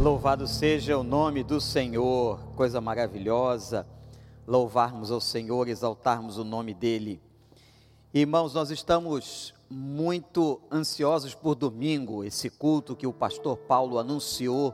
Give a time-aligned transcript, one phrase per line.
[0.00, 3.84] Louvado seja o nome do Senhor, coisa maravilhosa,
[4.46, 7.20] louvarmos ao Senhor, exaltarmos o nome dEle.
[8.14, 14.72] Irmãos, nós estamos muito ansiosos por domingo, esse culto que o pastor Paulo anunciou,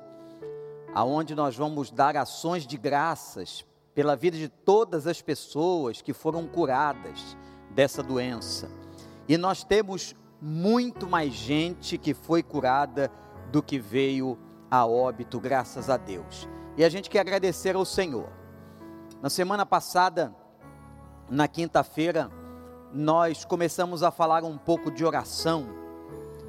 [0.94, 3.64] aonde nós vamos dar ações de graças
[3.94, 7.34] pela vida de todas as pessoas que foram curadas
[7.70, 8.68] dessa doença.
[9.26, 13.10] E nós temos muito mais gente que foi curada
[13.50, 14.38] do que veio
[14.74, 16.48] a óbito, graças a Deus.
[16.76, 18.28] E a gente quer agradecer ao Senhor.
[19.22, 20.34] Na semana passada,
[21.30, 22.28] na quinta-feira,
[22.92, 25.68] nós começamos a falar um pouco de oração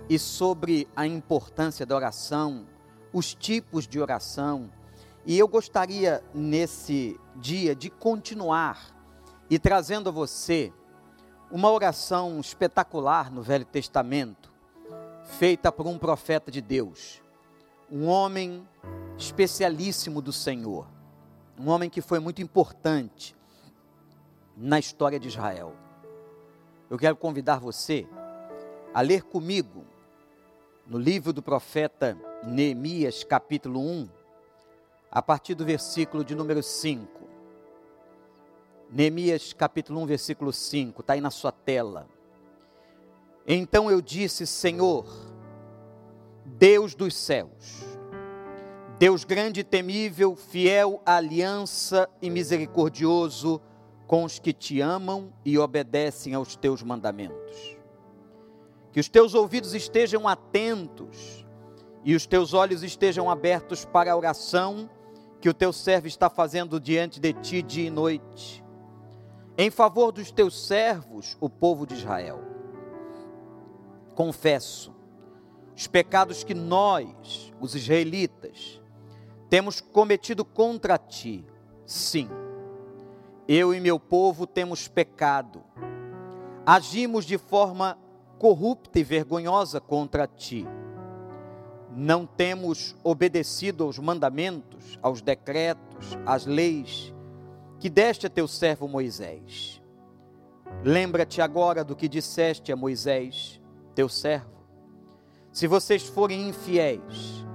[0.10, 2.66] e sobre a importância da oração,
[3.14, 4.72] os tipos de oração.
[5.24, 8.80] E eu gostaria nesse dia de continuar
[9.52, 10.74] e trazendo a você
[11.52, 14.52] uma oração espetacular no Velho Testamento,
[15.24, 17.24] feita por um profeta de Deus,
[17.96, 18.68] um homem
[19.18, 20.86] especialíssimo do Senhor,
[21.58, 23.34] um homem que foi muito importante
[24.58, 25.74] na história de Israel.
[26.90, 28.06] Eu quero convidar você
[28.94, 29.86] a ler comigo
[30.86, 34.10] no livro do profeta Neemias, capítulo 1,
[35.10, 37.08] a partir do versículo de número 5.
[38.92, 42.10] Neemias, capítulo 1, versículo 5, está aí na sua tela.
[43.48, 45.06] Então eu disse: Senhor,
[46.46, 47.84] Deus dos céus,
[49.00, 53.60] Deus grande e temível, fiel à aliança e misericordioso
[54.08, 57.76] com os que te amam e obedecem aos teus mandamentos.
[58.92, 61.46] Que os teus ouvidos estejam atentos
[62.04, 64.90] e os teus olhos estejam abertos para a oração
[65.42, 68.64] que o teu servo está fazendo diante de ti dia e noite,
[69.58, 72.40] em favor dos teus servos, o povo de Israel.
[74.14, 74.94] Confesso
[75.76, 78.82] os pecados que nós, os israelitas,
[79.50, 81.46] temos cometido contra ti.
[81.86, 82.30] Sim,
[83.48, 85.64] eu e meu povo temos pecado,
[86.66, 87.98] agimos de forma
[88.40, 90.66] corrupta e vergonhosa contra ti.
[91.92, 97.14] Não temos obedecido aos mandamentos, aos decretos, às leis
[97.80, 99.82] que deste a teu servo Moisés.
[100.84, 103.62] Lembra-te agora do que disseste a Moisés,
[103.94, 104.55] teu servo
[105.56, 107.46] se vocês forem infiéis,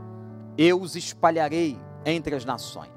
[0.57, 2.89] eu os espalharei entre as nações.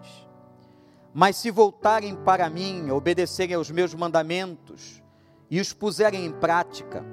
[1.14, 5.04] Mas se voltarem para mim, obedecerem aos meus mandamentos
[5.52, 7.04] e os puserem em prática,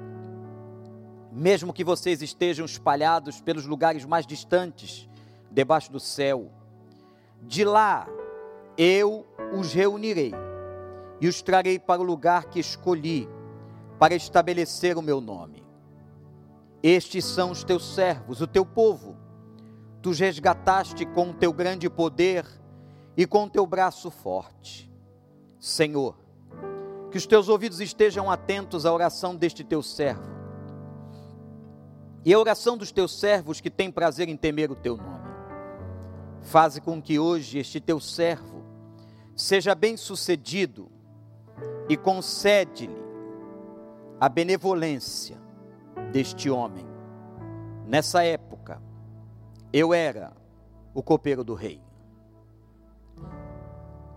[1.33, 5.05] mesmo que vocês estejam espalhados pelos lugares mais distantes,
[5.51, 6.49] debaixo do céu,
[7.41, 8.07] de lá
[8.77, 10.31] eu os reunirei
[11.19, 13.27] e os trarei para o lugar que escolhi
[13.99, 15.70] para estabelecer o meu nome.
[16.83, 19.15] Estes são os teus servos, o teu povo.
[20.01, 22.45] Tu os resgataste com o teu grande poder
[23.15, 24.91] e com o teu braço forte.
[25.59, 26.17] Senhor,
[27.11, 30.31] que os teus ouvidos estejam atentos à oração deste teu servo
[32.25, 35.21] e à oração dos teus servos que têm prazer em temer o teu nome.
[36.41, 38.63] Faze com que hoje este teu servo
[39.35, 40.89] seja bem-sucedido
[41.87, 43.01] e concede-lhe
[44.19, 45.39] a benevolência
[46.11, 46.85] deste homem.
[47.87, 48.81] Nessa época,
[49.73, 50.33] eu era
[50.93, 51.81] o copeiro do rei.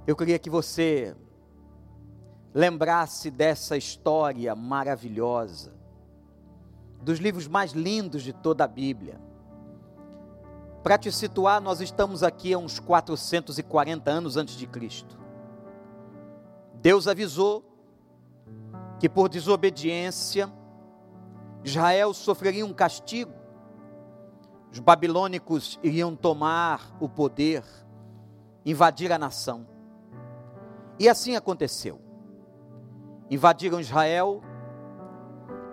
[0.07, 1.17] Eu queria que você
[2.53, 5.73] lembrasse dessa história maravilhosa,
[7.03, 9.21] dos livros mais lindos de toda a Bíblia.
[10.83, 15.19] Para te situar, nós estamos aqui há uns 440 anos antes de Cristo.
[16.75, 17.65] Deus avisou
[19.01, 20.53] que por desobediência,
[21.65, 23.33] Israel sofreria um castigo,
[24.71, 27.65] os babilônicos iriam tomar o poder,
[28.67, 29.67] invadir a nação.
[30.99, 31.99] E assim aconteceu.
[33.31, 34.43] Invadiram Israel,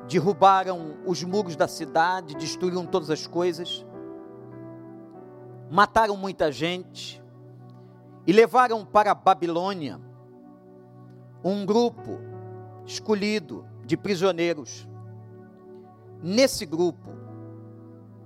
[0.07, 3.85] derrubaram os muros da cidade, destruíram todas as coisas,
[5.69, 7.21] mataram muita gente
[8.25, 9.99] e levaram para a Babilônia
[11.43, 12.17] um grupo
[12.85, 14.87] escolhido de prisioneiros
[16.21, 17.09] Nesse grupo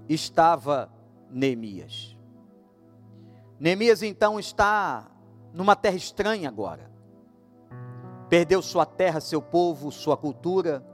[0.09, 0.91] estava
[1.29, 2.17] Neemias.
[3.59, 5.09] Neemias então está
[5.53, 6.91] numa terra estranha agora.
[8.29, 10.85] Perdeu sua terra, seu povo, sua cultura,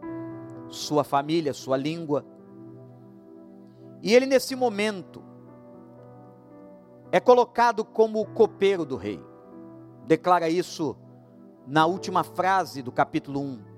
[0.70, 2.26] sua família, sua língua.
[4.02, 5.24] E ele, nesse momento,
[7.12, 9.24] é colocado como o copeiro do rei.
[10.06, 10.96] Declara isso
[11.66, 13.71] na última frase do capítulo 1.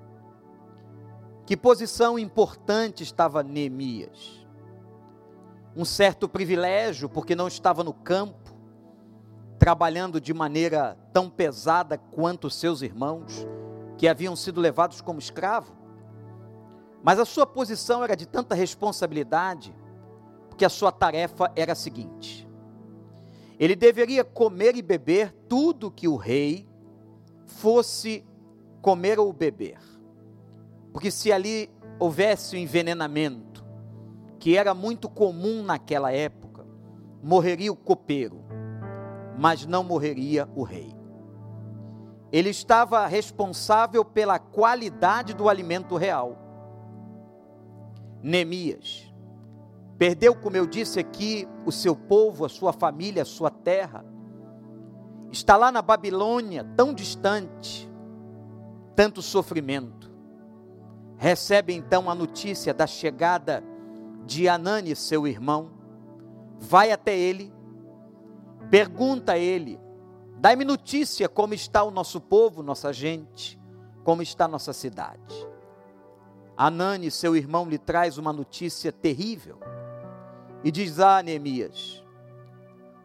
[1.45, 4.41] Que posição importante estava Neemias.
[5.75, 8.55] um certo privilégio, porque não estava no campo,
[9.57, 13.47] trabalhando de maneira tão pesada quanto seus irmãos,
[13.97, 15.75] que haviam sido levados como escravo.
[17.01, 19.75] Mas a sua posição era de tanta responsabilidade,
[20.47, 22.47] porque a sua tarefa era a seguinte:
[23.59, 26.69] ele deveria comer e beber tudo que o rei
[27.45, 28.25] fosse
[28.81, 29.92] comer ou beber.
[30.93, 31.69] Porque se ali
[31.99, 33.65] houvesse o envenenamento,
[34.39, 36.65] que era muito comum naquela época,
[37.21, 38.43] morreria o copeiro,
[39.37, 40.95] mas não morreria o rei.
[42.31, 46.37] Ele estava responsável pela qualidade do alimento real.
[48.21, 49.11] Neemias
[49.97, 54.03] perdeu, como eu disse aqui, o seu povo, a sua família, a sua terra.
[55.31, 57.89] Está lá na Babilônia, tão distante,
[58.95, 60.12] tanto sofrimento.
[61.17, 63.63] Recebe então a notícia da chegada
[64.25, 65.71] de Anani, seu irmão.
[66.59, 67.53] Vai até ele,
[68.69, 69.79] pergunta a ele:
[70.37, 73.59] dá-me notícia como está o nosso povo, nossa gente,
[74.03, 75.47] como está nossa cidade.
[76.55, 79.59] Anani, seu irmão, lhe traz uma notícia terrível
[80.63, 82.03] e diz: Ah, Neemias,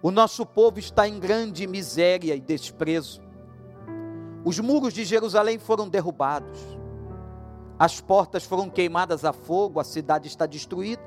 [0.00, 3.22] o nosso povo está em grande miséria e desprezo.
[4.44, 6.58] Os muros de Jerusalém foram derrubados,
[7.78, 11.02] as portas foram queimadas a fogo, a cidade está destruída,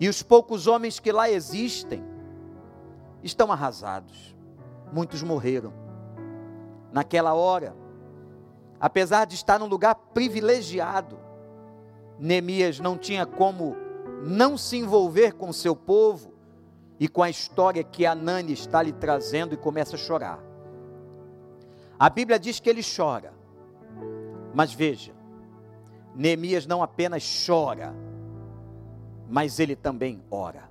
[0.00, 2.02] e os poucos homens que lá existem
[3.22, 4.34] estão arrasados.
[4.92, 5.72] Muitos morreram.
[6.90, 7.76] Naquela hora,
[8.80, 11.18] apesar de estar num lugar privilegiado,
[12.18, 13.76] Neemias não tinha como
[14.22, 16.32] não se envolver com seu povo
[16.98, 20.38] e com a história que Anani está lhe trazendo e começa a chorar.
[21.98, 23.32] A Bíblia diz que ele chora,
[24.54, 25.12] mas veja,
[26.14, 27.94] Neemias não apenas chora,
[29.28, 30.70] mas ele também ora.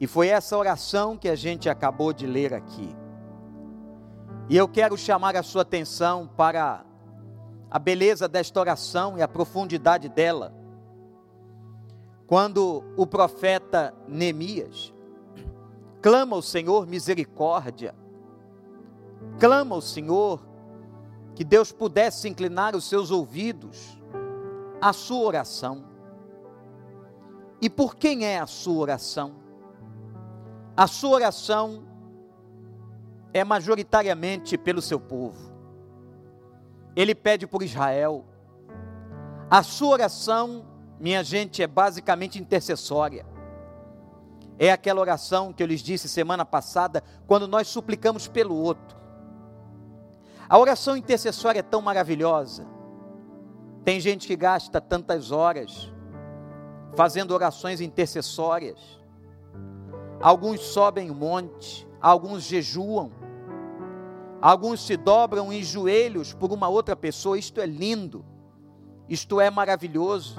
[0.00, 2.94] E foi essa oração que a gente acabou de ler aqui.
[4.48, 6.84] E eu quero chamar a sua atenção para
[7.70, 10.52] a beleza desta oração e a profundidade dela
[12.32, 14.90] quando o profeta Neemias
[16.00, 17.94] clama ao Senhor misericórdia,
[19.38, 20.42] clama ao Senhor
[21.34, 23.98] que Deus pudesse inclinar os seus ouvidos
[24.80, 25.84] à sua oração.
[27.60, 29.34] E por quem é a sua oração?
[30.76, 31.84] A sua oração
[33.32, 35.52] é majoritariamente pelo seu povo.
[36.94, 38.24] Ele pede por Israel.
[39.50, 40.66] A sua oração
[41.02, 43.26] minha gente, é basicamente intercessória.
[44.56, 48.96] É aquela oração que eu lhes disse semana passada, quando nós suplicamos pelo outro.
[50.52, 52.66] A oração intercessória é tão maravilhosa.
[53.86, 55.90] Tem gente que gasta tantas horas
[56.94, 58.78] fazendo orações intercessórias.
[60.20, 63.10] Alguns sobem um monte, alguns jejuam,
[64.42, 67.38] alguns se dobram em joelhos por uma outra pessoa.
[67.38, 68.22] Isto é lindo,
[69.08, 70.36] isto é maravilhoso.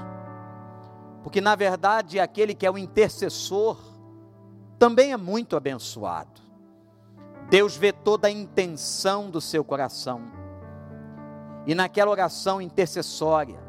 [1.23, 3.79] Porque na verdade aquele que é o intercessor
[4.77, 6.42] também é muito abençoado.
[7.53, 10.23] Deus vê toda a intenção do seu coração.
[11.67, 13.59] E naquela oração intercessória,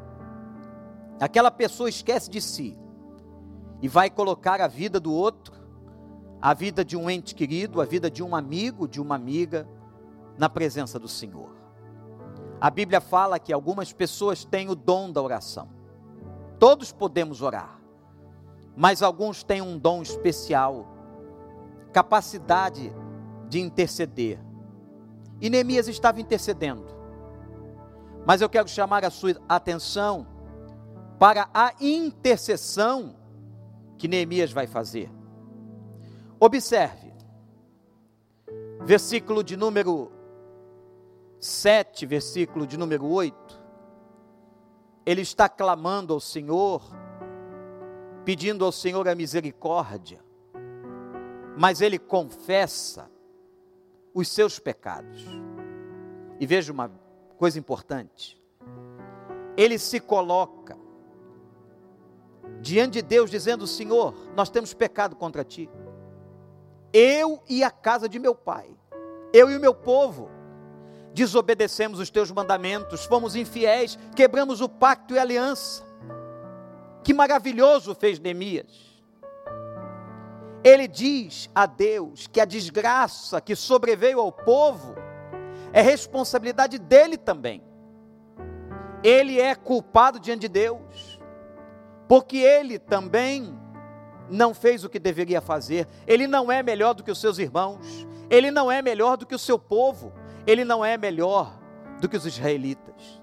[1.20, 2.78] aquela pessoa esquece de si
[3.82, 5.52] e vai colocar a vida do outro,
[6.40, 9.68] a vida de um ente querido, a vida de um amigo, de uma amiga,
[10.38, 11.50] na presença do Senhor.
[12.58, 15.68] A Bíblia fala que algumas pessoas têm o dom da oração.
[16.58, 17.78] Todos podemos orar,
[18.74, 20.86] mas alguns têm um dom especial,
[21.92, 22.90] capacidade
[23.54, 24.40] de interceder.
[25.40, 26.84] E Neemias estava intercedendo.
[28.26, 30.26] Mas eu quero chamar a sua atenção
[31.20, 33.14] para a intercessão
[33.96, 35.08] que Neemias vai fazer.
[36.40, 37.14] Observe,
[38.82, 40.10] versículo de número
[41.38, 43.62] 7, versículo de número 8
[45.06, 46.82] ele está clamando ao Senhor,
[48.24, 50.24] pedindo ao Senhor a misericórdia,
[51.56, 53.13] mas ele confessa
[54.14, 55.26] os seus pecados.
[56.38, 56.90] E veja uma
[57.36, 58.40] coisa importante:
[59.56, 60.78] ele se coloca
[62.60, 65.68] diante de Deus, dizendo: Senhor, nós temos pecado contra ti,
[66.92, 68.70] eu e a casa de meu pai,
[69.32, 70.30] eu e o meu povo
[71.12, 75.84] desobedecemos os teus mandamentos, fomos infiéis, quebramos o pacto e a aliança.
[77.04, 78.93] Que maravilhoso fez Neemias.
[80.64, 84.94] Ele diz a Deus que a desgraça que sobreveio ao povo
[85.74, 87.62] é responsabilidade dele também.
[89.02, 91.20] Ele é culpado diante de Deus,
[92.08, 93.60] porque ele também
[94.30, 98.06] não fez o que deveria fazer, ele não é melhor do que os seus irmãos,
[98.30, 100.14] ele não é melhor do que o seu povo,
[100.46, 101.60] ele não é melhor
[102.00, 103.22] do que os israelitas.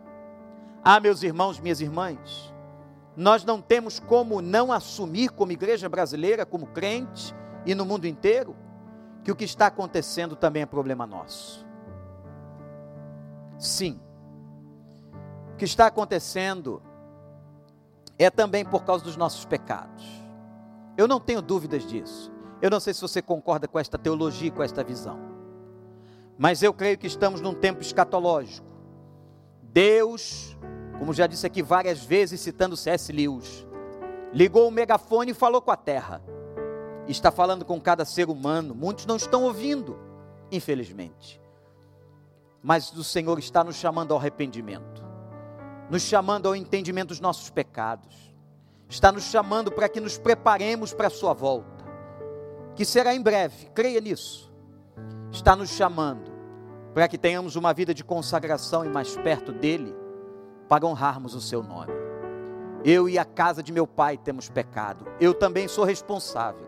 [0.83, 2.50] Ah, meus irmãos, minhas irmãs,
[3.15, 8.55] nós não temos como não assumir, como igreja brasileira, como crente e no mundo inteiro,
[9.23, 11.65] que o que está acontecendo também é problema nosso.
[13.57, 13.99] Sim,
[15.53, 16.81] o que está acontecendo
[18.17, 20.05] é também por causa dos nossos pecados.
[20.97, 22.31] Eu não tenho dúvidas disso.
[22.61, 25.19] Eu não sei se você concorda com esta teologia, com esta visão.
[26.37, 28.67] Mas eu creio que estamos num tempo escatológico.
[29.63, 30.57] Deus,
[31.01, 33.11] como já disse aqui várias vezes, citando C.S.
[33.11, 33.65] Lewis,
[34.31, 36.21] ligou o megafone e falou com a terra.
[37.07, 38.75] Está falando com cada ser humano.
[38.75, 39.97] Muitos não estão ouvindo,
[40.51, 41.41] infelizmente.
[42.61, 45.11] Mas o Senhor está nos chamando ao arrependimento
[45.91, 48.33] nos chamando ao entendimento dos nossos pecados,
[48.87, 51.83] está nos chamando para que nos preparemos para a Sua volta,
[52.77, 54.49] que será em breve, creia nisso.
[55.33, 56.31] Está nos chamando
[56.93, 59.93] para que tenhamos uma vida de consagração e mais perto dEle,
[60.71, 61.91] para honrarmos o Seu nome.
[62.85, 66.65] Eu e a casa de meu pai temos pecado, eu também sou responsável.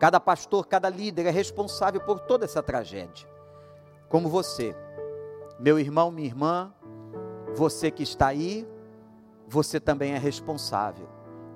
[0.00, 3.28] Cada pastor, cada líder é responsável por toda essa tragédia,
[4.08, 4.74] como você,
[5.60, 6.74] meu irmão, minha irmã,
[7.54, 8.66] você que está aí,
[9.46, 11.08] você também é responsável.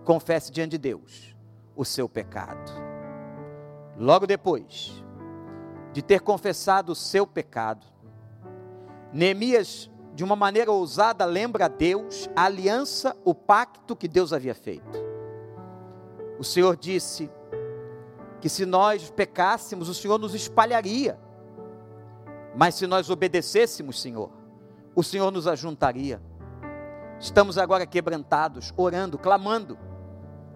[0.05, 1.35] Confesse diante de Deus
[1.75, 2.71] o seu pecado.
[3.99, 5.05] Logo depois
[5.93, 7.85] de ter confessado o seu pecado,
[9.13, 14.55] Neemias, de uma maneira ousada, lembra a Deus a aliança, o pacto que Deus havia
[14.55, 14.99] feito.
[16.39, 17.31] O Senhor disse
[18.41, 21.19] que se nós pecássemos, o Senhor nos espalharia.
[22.57, 24.31] Mas se nós obedecêssemos, Senhor,
[24.95, 26.23] o Senhor nos ajuntaria.
[27.19, 29.77] Estamos agora quebrantados, orando, clamando.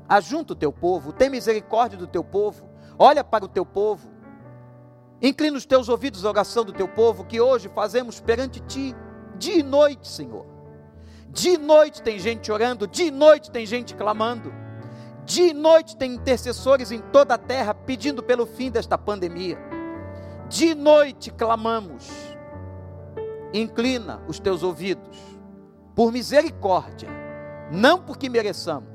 [0.09, 4.09] Ajunta o teu povo, tem misericórdia do teu povo, olha para o teu povo.
[5.21, 8.95] Inclina os teus ouvidos à oração do teu povo, que hoje fazemos perante ti,
[9.39, 10.47] dia e noite, Senhor.
[11.31, 14.53] Dia e noite tem gente orando, dia e noite tem gente clamando.
[15.25, 19.59] Dia e noite tem intercessores em toda a terra pedindo pelo fim desta pandemia.
[20.49, 22.37] Dia e noite clamamos
[23.53, 25.19] inclina os teus ouvidos,
[25.95, 27.09] por misericórdia,
[27.71, 28.89] não porque mereçamos,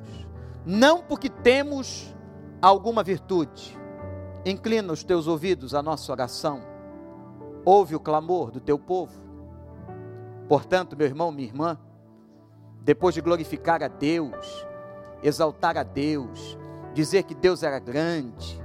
[0.66, 2.14] não porque temos
[2.62, 3.78] alguma virtude.
[4.46, 6.62] Inclina os teus ouvidos à nossa oração,
[7.66, 9.23] ouve o clamor do teu povo.
[10.48, 11.78] Portanto, meu irmão, minha irmã,
[12.82, 14.66] depois de glorificar a Deus,
[15.22, 16.58] exaltar a Deus,
[16.94, 18.62] dizer que Deus era grande,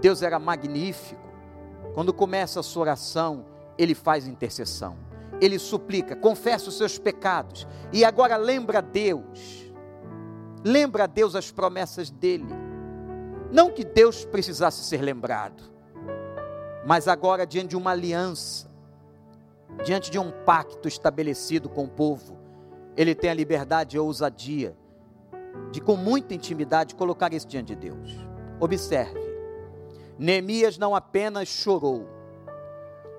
[0.00, 1.20] Deus era magnífico,
[1.94, 3.46] quando começa a sua oração,
[3.78, 4.96] ele faz intercessão.
[5.40, 7.66] Ele suplica, confessa os seus pecados.
[7.92, 9.72] E agora lembra a Deus,
[10.64, 12.46] lembra a Deus as promessas dele.
[13.50, 15.62] Não que Deus precisasse ser lembrado,
[16.86, 18.65] mas agora diante de uma aliança,
[19.84, 22.38] diante de um pacto estabelecido com o povo,
[22.96, 24.76] ele tem a liberdade e a ousadia
[25.70, 28.16] de, com muita intimidade, colocar isso diante de Deus.
[28.60, 29.20] Observe,
[30.18, 32.08] Neemias não apenas chorou,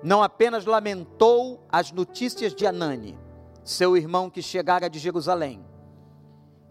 [0.02, 3.18] não apenas lamentou as notícias de Anani,
[3.62, 5.64] seu irmão que chegara de Jerusalém,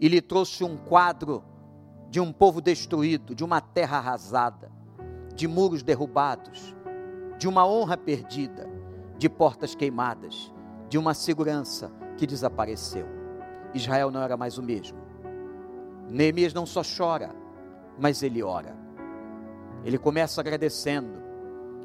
[0.00, 1.42] e lhe trouxe um quadro
[2.10, 4.70] de um povo destruído, de uma terra arrasada,
[5.34, 6.74] de muros derrubados,
[7.38, 8.68] de uma honra perdida,
[9.18, 10.52] de portas queimadas,
[10.88, 13.06] de uma segurança que desapareceu.
[13.74, 14.98] Israel não era mais o mesmo.
[16.08, 17.34] Neemias não só chora,
[17.98, 18.76] mas ele ora.
[19.84, 21.22] Ele começa agradecendo,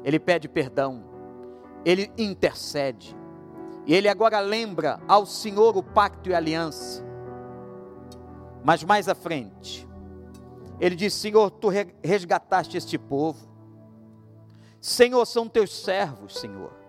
[0.02, 1.04] ele pede perdão,
[1.84, 3.16] ele intercede.
[3.86, 7.04] E ele agora lembra ao Senhor o pacto e a aliança.
[8.62, 9.86] Mas mais à frente,
[10.80, 11.68] ele diz: Senhor, tu
[12.02, 13.52] resgataste este povo.
[14.80, 16.83] Senhor, são teus servos, Senhor.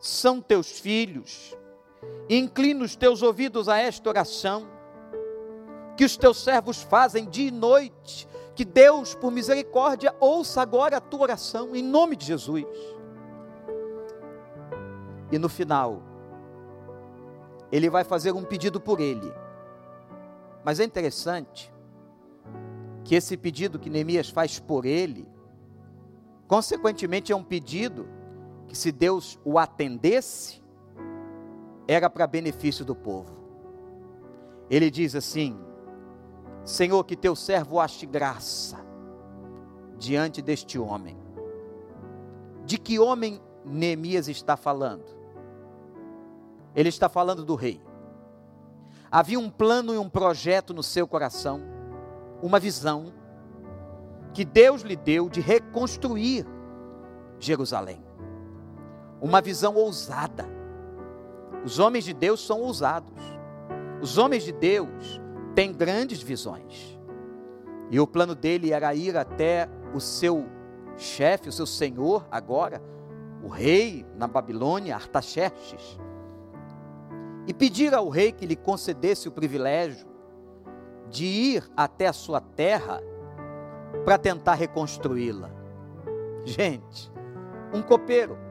[0.00, 1.56] São teus filhos.
[2.28, 4.78] Inclina os teus ouvidos a esta oração
[5.96, 8.28] que os teus servos fazem dia e noite.
[8.54, 12.64] Que Deus, por misericórdia, ouça agora a tua oração, em nome de Jesus.
[15.30, 16.02] E no final,
[17.70, 19.32] ele vai fazer um pedido por ele.
[20.64, 21.72] Mas é interessante
[23.04, 25.28] que esse pedido que Neemias faz por ele,
[26.46, 28.08] consequentemente é um pedido
[28.68, 30.62] que, se Deus o atendesse,
[31.88, 33.32] era para benefício do povo.
[34.70, 35.58] Ele diz assim:
[36.64, 38.78] Senhor, que teu servo ache graça
[39.96, 41.16] diante deste homem.
[42.64, 45.04] De que homem Neemias está falando?
[46.76, 47.80] Ele está falando do rei.
[49.10, 51.62] Havia um plano e um projeto no seu coração,
[52.42, 53.14] uma visão,
[54.34, 56.46] que Deus lhe deu de reconstruir
[57.38, 58.07] Jerusalém.
[59.20, 60.46] Uma visão ousada.
[61.64, 63.12] Os homens de Deus são ousados.
[64.00, 65.20] Os homens de Deus
[65.54, 66.98] têm grandes visões.
[67.90, 70.46] E o plano dele era ir até o seu
[70.96, 72.82] chefe, o seu senhor, agora,
[73.42, 75.98] o rei na Babilônia, Artaxerxes,
[77.46, 80.06] e pedir ao rei que lhe concedesse o privilégio
[81.08, 83.00] de ir até a sua terra
[84.04, 85.50] para tentar reconstruí-la.
[86.44, 87.10] Gente,
[87.72, 88.47] um copeiro.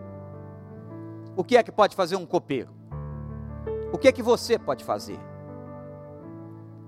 [1.38, 2.72] O que é que pode fazer um copeiro?
[3.94, 5.20] O que é que você pode fazer?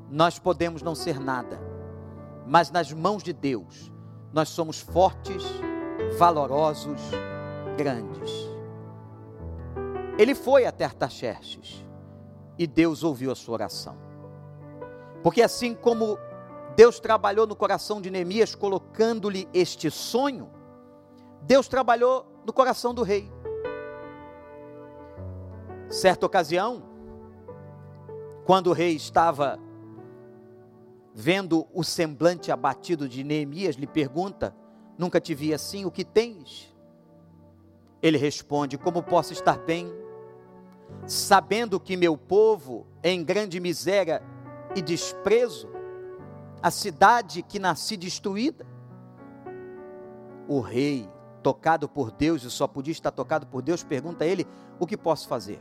[0.10, 1.62] Nós podemos não ser nada,
[2.48, 3.92] mas nas mãos de Deus
[4.34, 5.44] nós somos fortes,
[6.18, 7.00] valorosos,
[7.78, 8.32] grandes.
[10.18, 11.86] Ele foi até Artaxerxes
[12.58, 13.96] e Deus ouviu a sua oração.
[15.22, 16.18] Porque assim como
[16.76, 20.50] Deus trabalhou no coração de Neemias colocando-lhe este sonho,
[21.44, 23.32] Deus trabalhou no coração do rei.
[25.90, 26.84] Certa ocasião,
[28.46, 29.60] quando o rei estava
[31.16, 34.56] vendo o semblante abatido de Neemias, lhe pergunta:
[34.98, 36.72] Nunca te vi assim, o que tens?
[38.04, 39.92] Ele responde: Como posso estar bem,
[41.08, 44.22] sabendo que meu povo é em grande miséria
[44.76, 45.70] e desprezo,
[46.62, 48.64] a cidade que nasci destruída?
[50.48, 51.10] O rei,
[51.42, 54.46] tocado por Deus e só podia estar tocado por Deus, pergunta a ele:
[54.80, 55.60] O que posso fazer?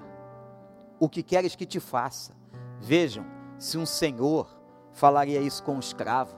[0.99, 2.33] O que queres que te faça?
[2.81, 3.25] Vejam,
[3.59, 4.59] se um senhor
[4.93, 6.37] falaria isso com um escravo.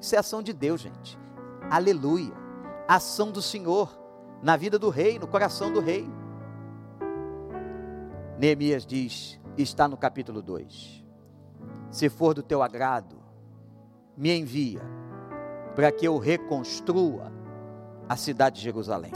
[0.00, 1.18] Isso é ação de Deus, gente.
[1.70, 2.34] Aleluia.
[2.86, 3.98] Ação do Senhor
[4.42, 6.06] na vida do rei, no coração do rei.
[8.38, 11.04] Neemias diz, está no capítulo 2:
[11.90, 13.16] Se for do teu agrado,
[14.16, 14.82] me envia
[15.74, 17.32] para que eu reconstrua
[18.08, 19.12] a cidade de Jerusalém.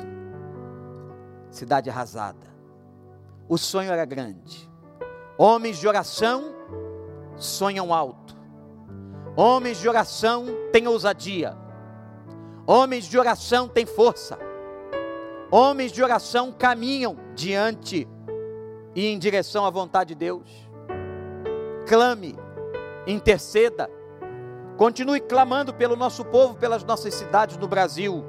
[1.50, 2.47] Cidade arrasada.
[3.48, 4.70] O sonho era grande.
[5.38, 6.54] Homens de oração
[7.37, 8.37] sonham alto.
[9.34, 11.56] Homens de oração têm ousadia.
[12.66, 14.38] Homens de oração têm força.
[15.50, 18.06] Homens de oração caminham diante
[18.94, 20.68] e em direção à vontade de Deus.
[21.87, 22.37] Clame,
[23.06, 23.88] interceda,
[24.76, 28.22] continue clamando pelo nosso povo, pelas nossas cidades no Brasil,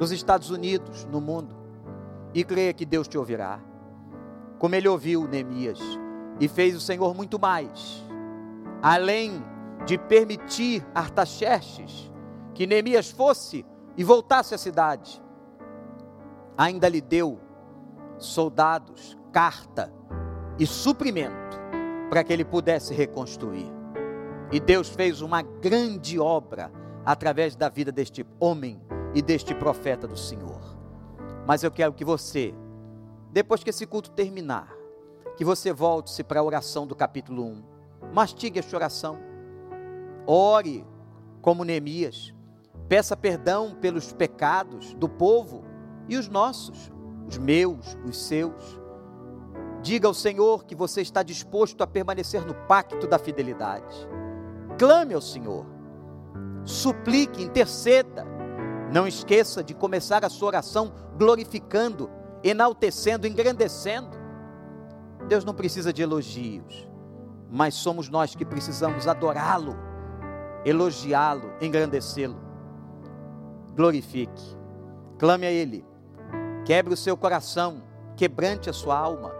[0.00, 1.54] nos Estados Unidos, no mundo,
[2.34, 3.60] e creia que Deus te ouvirá,
[4.58, 5.80] como ele ouviu Neemias,
[6.40, 8.04] e fez o Senhor muito mais,
[8.82, 9.42] além
[9.86, 12.10] de permitir Artaxerxes
[12.54, 13.64] que Neemias fosse
[13.96, 15.22] e voltasse à cidade.
[16.56, 17.38] Ainda lhe deu
[18.18, 19.92] soldados, carta
[20.58, 21.58] e suprimento
[22.10, 23.70] para que ele pudesse reconstruir.
[24.50, 26.72] E Deus fez uma grande obra
[27.04, 28.80] através da vida deste homem
[29.14, 30.60] e deste profeta do Senhor.
[31.46, 32.54] Mas eu quero que você,
[33.30, 34.74] depois que esse culto terminar,
[35.36, 37.62] que você volte-se para a oração do capítulo 1.
[38.12, 39.18] Mastigue esta oração
[40.26, 40.86] Ore
[41.40, 42.34] como Neemias.
[42.86, 45.64] Peça perdão pelos pecados do povo
[46.06, 46.92] e os nossos,
[47.26, 48.78] os meus, os seus.
[49.82, 54.06] Diga ao Senhor que você está disposto a permanecer no pacto da fidelidade.
[54.78, 55.64] Clame ao Senhor.
[56.62, 58.26] Suplique, interceda.
[58.92, 62.10] Não esqueça de começar a sua oração glorificando,
[62.42, 64.16] enaltecendo, engrandecendo.
[65.26, 66.88] Deus não precisa de elogios,
[67.50, 69.88] mas somos nós que precisamos adorá-lo
[70.64, 72.36] elogiá-lo, engrandecê-lo.
[73.74, 74.56] Glorifique,
[75.18, 75.84] clame a Ele,
[76.64, 77.82] quebre o seu coração,
[78.16, 79.32] quebrante a sua alma,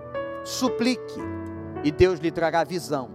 [0.44, 1.20] suplique,
[1.84, 3.10] e Deus lhe trará visão,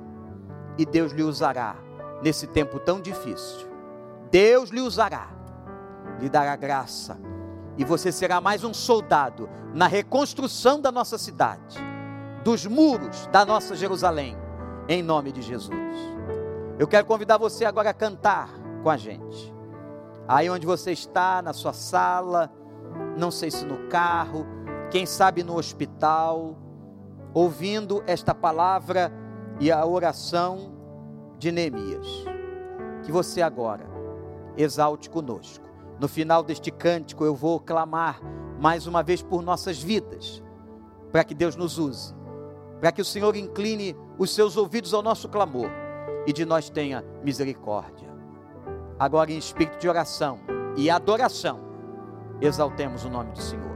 [0.77, 1.75] e Deus lhe usará
[2.21, 3.67] nesse tempo tão difícil.
[4.29, 5.29] Deus lhe usará,
[6.19, 7.17] lhe dará graça,
[7.77, 11.77] e você será mais um soldado na reconstrução da nossa cidade,
[12.43, 14.37] dos muros da nossa Jerusalém,
[14.87, 15.73] em nome de Jesus.
[16.77, 18.49] Eu quero convidar você agora a cantar
[18.81, 19.53] com a gente.
[20.27, 22.51] Aí onde você está, na sua sala,
[23.17, 24.45] não sei se no carro,
[24.91, 26.55] quem sabe no hospital,
[27.33, 29.11] ouvindo esta palavra
[29.59, 30.73] e a oração
[31.37, 32.07] de Neemias.
[33.03, 33.85] Que você agora
[34.55, 35.72] exalte conosco.
[36.03, 38.19] No final deste cântico eu vou clamar
[38.59, 40.43] mais uma vez por nossas vidas,
[41.13, 42.13] para que Deus nos use,
[42.81, 45.69] para que o Senhor incline os seus ouvidos ao nosso clamor
[46.27, 48.09] e de nós tenha misericórdia.
[48.99, 50.41] Agora, em espírito de oração
[50.75, 51.61] e adoração,
[52.41, 53.72] exaltemos o nome do Senhor.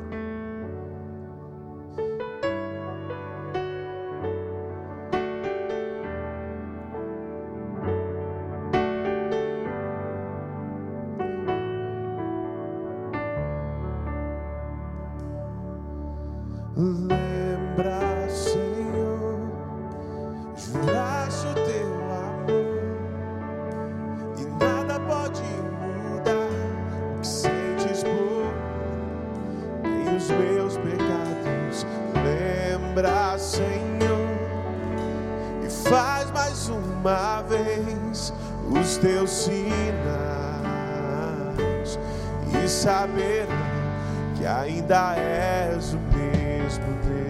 [44.47, 47.27] Ainda és o mesmo Deus.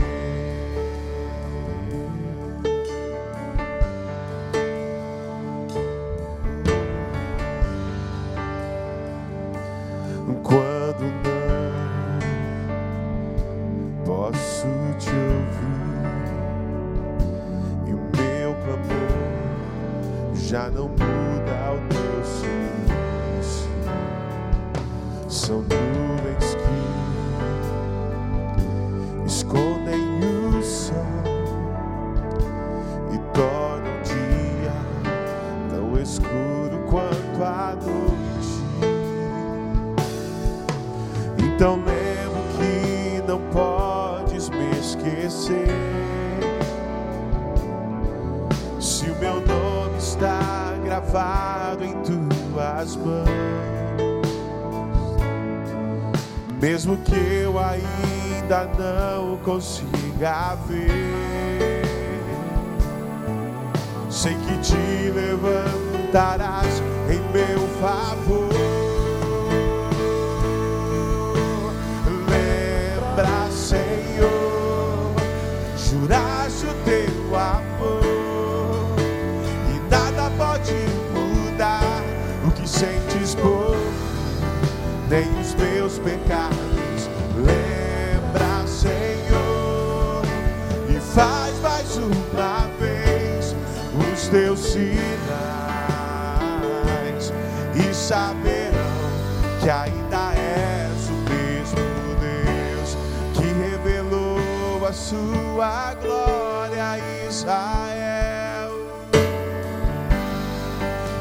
[10.44, 11.72] Quando não
[14.06, 16.28] posso te ouvir
[17.88, 20.88] e o meu clamor já não
[56.60, 61.84] mesmo que eu ainda não consiga ver,
[64.10, 68.50] sei que te levantarás em meu favor.
[72.28, 75.14] Lembra, Senhor,
[75.78, 78.96] juraste o teu amor
[79.76, 80.74] e nada pode
[81.14, 82.02] mudar
[82.48, 83.78] o que sentes por
[85.10, 85.37] nem
[94.30, 94.88] teus sinais
[97.76, 98.78] e saberão
[99.62, 102.98] que ainda és o mesmo Deus
[103.34, 108.72] que revelou a sua glória a Israel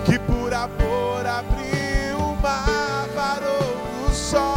[0.05, 4.56] que por amor abriu o mar, parou o sol.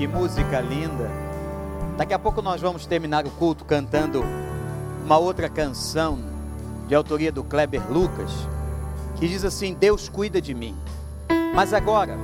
[0.00, 1.10] Que música linda.
[1.98, 4.24] Daqui a pouco nós vamos terminar o culto cantando
[5.04, 6.18] uma outra canção
[6.88, 8.30] de autoria do Kleber Lucas,
[9.18, 10.74] que diz assim: Deus cuida de mim.
[11.54, 12.16] Mas agora,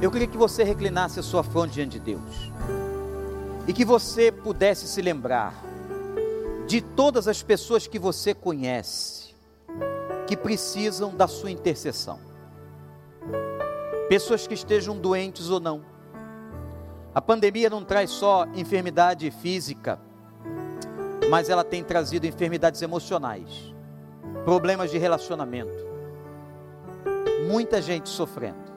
[0.00, 2.50] eu queria que você reclinasse a sua fronte diante de Deus
[3.68, 5.52] e que você pudesse se lembrar
[6.66, 9.34] de todas as pessoas que você conhece
[10.26, 12.18] que precisam da sua intercessão.
[14.08, 15.93] Pessoas que estejam doentes ou não.
[17.14, 20.00] A pandemia não traz só enfermidade física,
[21.30, 23.72] mas ela tem trazido enfermidades emocionais,
[24.44, 25.86] problemas de relacionamento.
[27.48, 28.72] Muita gente sofrendo,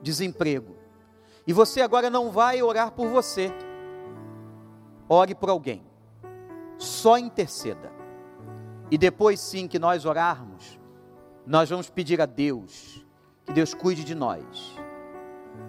[0.00, 0.76] desemprego.
[1.46, 3.52] E você agora não vai orar por você.
[5.08, 5.82] Ore por alguém.
[6.78, 7.90] Só interceda.
[8.88, 10.78] E depois sim que nós orarmos,
[11.44, 13.04] nós vamos pedir a Deus
[13.44, 14.76] que Deus cuide de nós,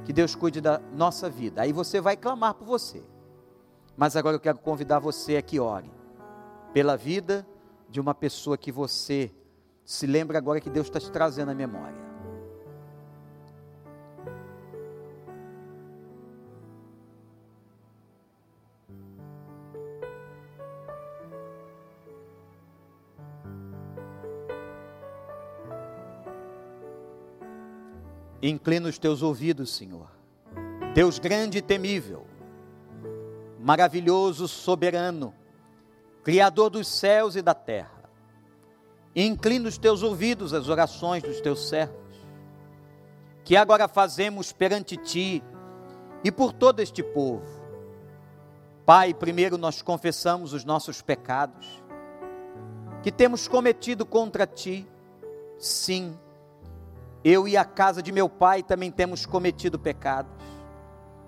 [0.06, 1.62] que Deus cuide da nossa vida.
[1.62, 3.04] Aí você vai clamar por você.
[3.96, 5.92] Mas agora eu quero convidar você a que ore
[6.74, 7.46] pela vida
[7.90, 9.32] de uma pessoa que você
[9.84, 12.11] se lembra agora que Deus está te trazendo à memória.
[28.42, 30.10] Inclina os teus ouvidos, Senhor.
[30.94, 32.26] Deus grande e temível,
[33.60, 35.34] maravilhoso, soberano,
[36.24, 38.04] Criador dos céus e da terra.
[39.16, 42.16] Inclina os teus ouvidos às orações dos teus servos,
[43.44, 45.44] que agora fazemos perante ti
[46.24, 47.62] e por todo este povo.
[48.86, 51.82] Pai, primeiro nós confessamos os nossos pecados,
[53.02, 54.88] que temos cometido contra ti.
[55.58, 56.18] Sim,
[57.24, 60.32] eu e a casa de meu pai também temos cometido pecados,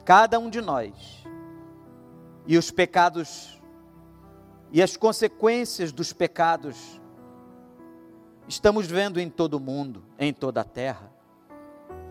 [0.05, 1.23] cada um de nós.
[2.45, 3.61] E os pecados
[4.71, 6.99] e as consequências dos pecados
[8.47, 11.11] estamos vendo em todo o mundo, em toda a terra.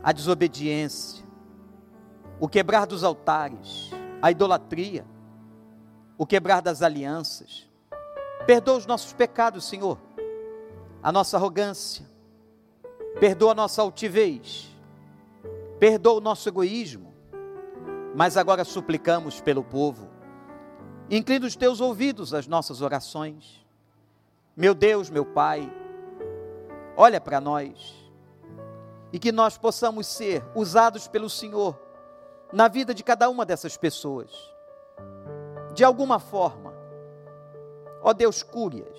[0.00, 1.24] A desobediência,
[2.38, 3.90] o quebrar dos altares,
[4.22, 5.04] a idolatria,
[6.16, 7.68] o quebrar das alianças.
[8.46, 9.98] Perdoa os nossos pecados, Senhor,
[11.02, 12.08] a nossa arrogância,
[13.18, 14.68] perdoa nossa altivez,
[15.78, 17.12] perdoa o nosso egoísmo,
[18.14, 20.08] mas agora suplicamos pelo povo.
[21.10, 23.64] Inclina os teus ouvidos às nossas orações.
[24.56, 25.70] Meu Deus, meu Pai,
[26.96, 27.94] olha para nós
[29.12, 31.78] e que nós possamos ser usados pelo Senhor
[32.52, 34.52] na vida de cada uma dessas pessoas
[35.74, 36.72] de alguma forma.
[38.02, 38.98] Ó Deus, cure-as,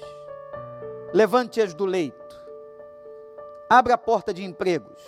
[1.14, 2.43] levante-as do leito,
[3.78, 5.02] abra a porta de empregos,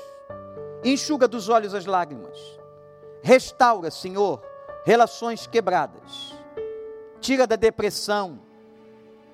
[0.84, 2.36] enxuga dos olhos as lágrimas,
[3.22, 4.42] restaura, Senhor,
[4.84, 6.34] relações quebradas,
[7.20, 8.40] tira da depressão,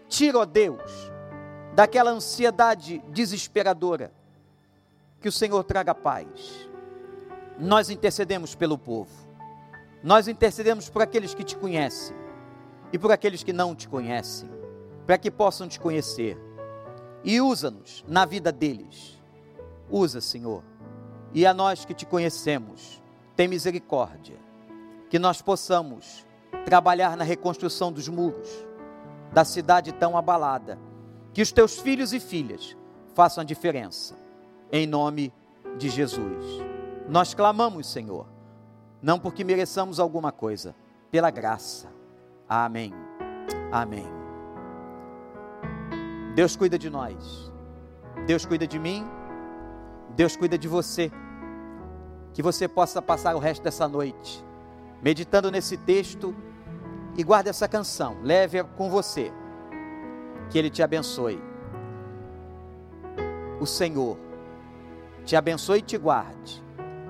[0.10, 0.92] tira, ó Deus,
[1.74, 4.12] daquela ansiedade desesperadora,
[5.22, 6.70] que o Senhor traga paz.
[7.58, 9.12] Nós intercedemos pelo povo,
[10.04, 12.18] nós intercedemos por aqueles que te conhecem,
[12.92, 14.50] e por aqueles que não te conhecem,
[15.06, 16.38] para que possam te conhecer.
[17.24, 19.21] E usa-nos na vida deles.
[19.92, 20.64] Usa, Senhor.
[21.34, 23.02] E a nós que te conhecemos,
[23.36, 24.38] tem misericórdia.
[25.10, 26.26] Que nós possamos
[26.66, 28.50] trabalhar na reconstrução dos muros
[29.34, 30.80] da cidade tão abalada.
[31.34, 32.78] Que os teus filhos e filhas
[33.14, 34.18] façam a diferença.
[34.72, 35.34] Em nome
[35.78, 36.46] de Jesus.
[37.10, 38.26] Nós clamamos, Senhor,
[39.02, 40.74] não porque mereçamos alguma coisa,
[41.12, 41.90] pela graça
[42.54, 42.94] Amém.
[43.72, 44.06] Amém.
[46.36, 47.50] Deus cuida de nós.
[48.28, 49.06] Deus cuida de mim.
[50.16, 51.12] Deus cuida de você.
[52.34, 54.44] Que você possa passar o resto dessa noite
[55.02, 56.36] meditando nesse texto
[57.18, 58.18] e guarde essa canção.
[58.22, 59.32] Leve-a com você.
[60.50, 61.42] Que Ele te abençoe.
[63.60, 64.18] O Senhor
[65.26, 66.64] te abençoe e te guarde.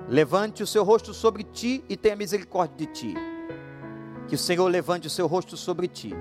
[0.08, 3.14] Levante o seu rosto sobre ti e tenha misericórdia de ti
[4.28, 6.14] que o Senhor levante o seu rosto sobre ti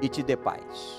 [0.00, 0.98] e te dê paz.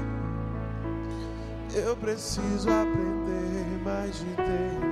[1.73, 4.83] Eu preciso aprender mais de Deus,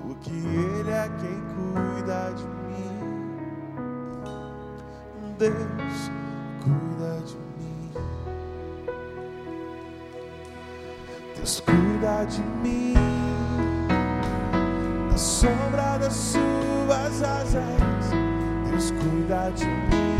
[0.00, 3.00] porque Ele é quem cuida de mim.
[5.38, 6.10] Deus
[6.62, 7.90] cuida de mim.
[11.36, 12.94] Deus cuida de mim.
[15.10, 18.12] Na sombra das suas asas,
[18.70, 20.11] Deus cuida de mim.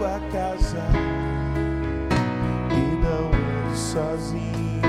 [0.00, 0.82] Sua casa
[2.72, 4.80] e não ando sozinho,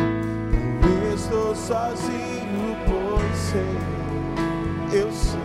[0.81, 3.77] não estou sozinho, pois sei,
[4.97, 5.37] eu sei,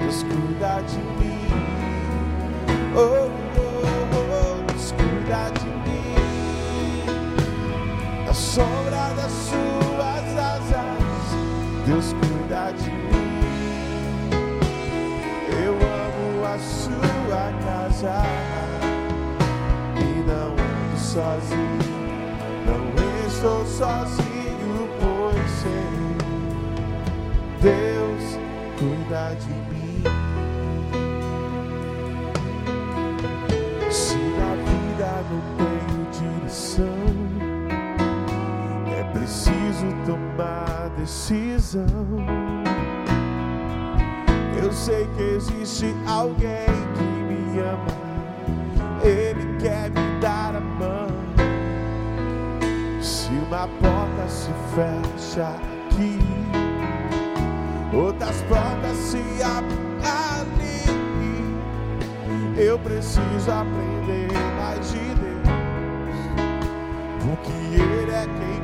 [0.00, 1.48] Deus cuida de mim.
[2.96, 3.82] Oh, oh,
[4.16, 6.14] oh, Deus cuida de mim.
[8.24, 11.36] Na sombra das suas asas,
[11.86, 13.12] Deus cuida de mim.
[15.62, 18.61] Eu amo a sua casa
[21.12, 21.78] sozinho,
[22.64, 22.80] não
[23.28, 26.16] estou sozinho, pois sei,
[27.60, 28.38] Deus
[28.78, 30.02] cuida de mim.
[33.90, 36.00] Se na vida não tenho
[36.38, 37.02] direção,
[38.98, 41.84] é preciso tomar decisão.
[44.62, 47.94] Eu sei que existe alguém que me ama,
[49.04, 50.11] Ele quer me
[53.52, 56.18] uma porta se fecha aqui,
[57.94, 59.76] outras portas se abrem
[60.40, 61.60] ali.
[62.56, 65.42] Eu preciso aprender mais de Deus,
[67.20, 68.61] porque Ele é quem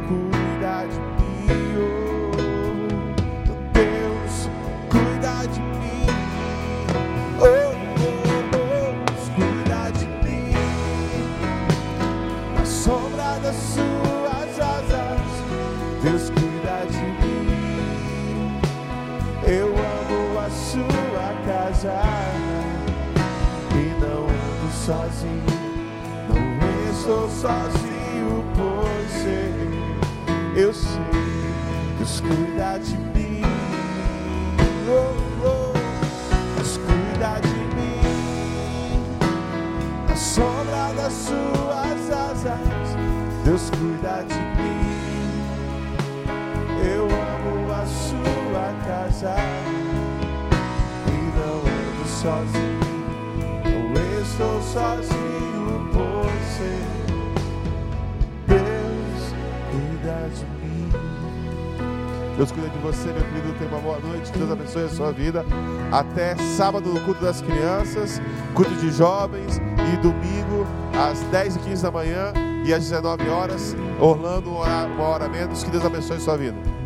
[21.84, 21.86] e
[24.00, 25.44] não ando sozinho.
[26.28, 29.24] Não estou sozinho, pois
[30.56, 30.98] eu sei,
[31.98, 33.42] Deus cuida de mim.
[34.88, 35.14] Oh,
[35.46, 35.72] oh,
[36.56, 39.04] Deus cuida de mim.
[40.10, 42.96] A sombra das suas asas,
[43.44, 44.78] Deus cuida de mim.
[46.84, 49.36] Eu amo a sua casa
[52.18, 52.80] sozinho.
[53.94, 56.82] Não estou sozinho, pois sei,
[58.48, 59.34] Deus
[59.70, 60.90] cuida de mim.
[62.36, 63.54] Deus cuida de você, meu querido.
[63.58, 64.32] Tenha uma boa noite.
[64.32, 65.44] Deus abençoe a sua vida.
[65.92, 68.20] Até sábado no culto das crianças,
[68.52, 69.58] culto de jovens
[69.92, 70.66] e domingo
[71.00, 72.32] às 10 e 15 da manhã
[72.64, 73.76] e às 19 horas.
[74.00, 75.62] Orlando, uma hora menos.
[75.62, 76.77] Que Deus abençoe a sua vida.